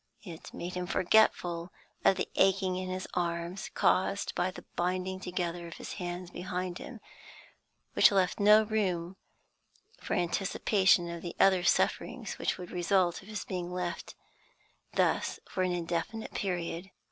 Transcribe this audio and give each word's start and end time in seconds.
It 0.23 0.51
made 0.51 0.73
him 0.73 0.87
forgetful 0.87 1.71
of 2.03 2.15
the 2.17 2.27
aching 2.33 2.75
in 2.75 2.89
his 2.89 3.07
arms, 3.13 3.69
caused 3.75 4.33
by 4.33 4.49
the 4.49 4.63
binding 4.75 5.19
together 5.19 5.67
of 5.67 5.75
his 5.75 5.93
hands 6.01 6.31
behind 6.31 6.79
him, 6.79 6.99
and 7.95 8.11
left 8.11 8.39
no 8.39 8.63
room 8.63 9.15
for 9.99 10.15
anticipation 10.15 11.07
of 11.07 11.21
the 11.21 11.35
other 11.39 11.63
sufferings 11.63 12.39
which 12.39 12.57
would 12.57 12.71
result 12.71 13.17
from 13.19 13.27
his 13.27 13.45
being 13.45 13.71
left 13.71 14.15
thus 14.95 15.39
for 15.47 15.61
an 15.61 15.71
indefinite 15.71 16.31
period. 16.33 16.89